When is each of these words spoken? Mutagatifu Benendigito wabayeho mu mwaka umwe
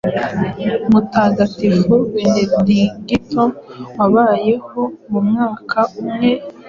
Mutagatifu 0.91 1.93
Benendigito 2.13 3.43
wabayeho 3.97 4.81
mu 5.09 5.19
mwaka 5.27 5.79
umwe 6.01 6.29